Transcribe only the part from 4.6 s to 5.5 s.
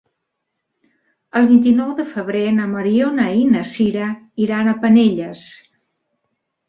a Penelles.